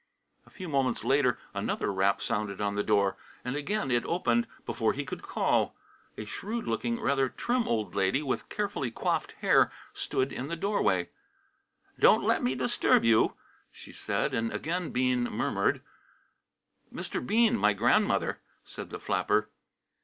[0.47, 4.93] A few moments later another rap sounded on the door, and again it opened before
[4.93, 5.75] he could call.
[6.17, 11.09] A shrewd looking, rather trim old lady with carefully coiffed hair stood in the doorway.
[11.99, 13.35] "Don't let me disturb you,"
[13.71, 15.83] she said, and again Bean murmured.
[16.91, 17.23] "Mr.
[17.23, 19.49] Bean, my grandmother," said the flapper.